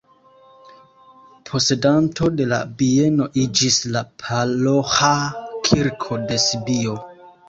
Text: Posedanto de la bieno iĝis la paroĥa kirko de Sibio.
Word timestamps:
Posedanto 1.49 2.29
de 2.39 2.47
la 2.53 2.57
bieno 2.79 3.27
iĝis 3.41 3.77
la 3.97 4.01
paroĥa 4.23 5.11
kirko 5.69 6.19
de 6.33 6.41
Sibio. 6.45 6.97